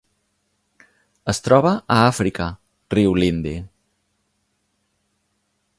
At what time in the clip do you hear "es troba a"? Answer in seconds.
1.33-1.97